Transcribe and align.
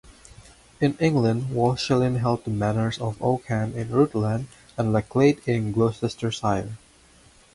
In 0.79 0.97
England, 0.99 1.51
Walchelin 1.51 2.17
held 2.21 2.43
the 2.43 2.49
manors 2.49 2.97
of 2.97 3.21
Oakham 3.21 3.75
in 3.75 3.91
Rutland 3.91 4.47
and 4.75 4.91
Lechlade 4.91 5.47
in 5.47 5.71
Gloucestershire. 5.71 6.77